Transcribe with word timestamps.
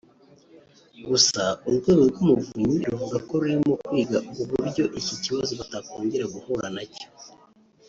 Gusa 1.09 1.43
urwego 1.67 2.03
rw’Umuvunyi 2.11 2.77
ruvuga 2.91 3.17
ko 3.27 3.33
rurimo 3.41 3.71
kwiga 3.85 4.17
uburyo 4.41 4.83
iki 4.99 5.15
kibazo 5.23 5.51
batakongera 5.61 6.25
guhura 6.33 6.65
na 6.75 6.83
cyo 6.93 7.07